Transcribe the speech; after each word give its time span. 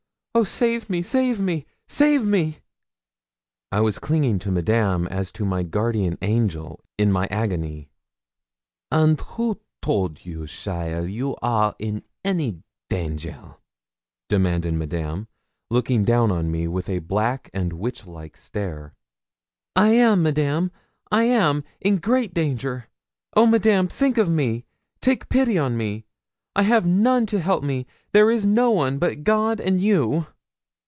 Oh 0.33 0.45
save 0.45 0.89
me! 0.89 1.01
save 1.01 1.41
me! 1.41 1.65
save 1.89 2.23
me!' 2.25 2.59
I 3.69 3.81
was 3.81 3.99
clinging 3.99 4.39
to 4.39 4.49
Madame 4.49 5.05
as 5.09 5.29
to 5.33 5.43
my 5.43 5.61
guardian 5.61 6.17
angel 6.21 6.81
in 6.97 7.11
my 7.11 7.27
agony. 7.29 7.89
'And 8.89 9.19
who 9.19 9.59
told 9.81 10.25
you, 10.25 10.43
cheaile, 10.47 11.05
you 11.11 11.35
are 11.41 11.75
in 11.79 12.03
any 12.23 12.63
danger?' 12.89 13.55
demanded 14.29 14.73
Madame, 14.75 15.27
looking 15.69 16.05
down 16.05 16.31
on 16.31 16.49
me 16.49 16.65
with 16.65 16.87
a 16.87 16.99
black 16.99 17.49
and 17.53 17.73
witchlike 17.73 18.37
stare. 18.37 18.95
'I 19.75 19.89
am, 19.89 20.23
Madame 20.23 20.71
I 21.11 21.23
am 21.25 21.65
in 21.81 21.97
great 21.97 22.33
danger! 22.33 22.87
Oh, 23.35 23.45
Madame, 23.45 23.89
think 23.89 24.17
of 24.17 24.29
me 24.29 24.63
take 25.01 25.27
pity 25.27 25.57
on 25.57 25.75
me! 25.75 26.05
I 26.53 26.63
have 26.63 26.85
none 26.85 27.25
to 27.27 27.39
help 27.39 27.63
me 27.63 27.87
there 28.11 28.29
is 28.29 28.45
no 28.45 28.71
one 28.71 28.97
but 28.97 29.23
God 29.23 29.61
and 29.61 29.79
you!' 29.79 30.25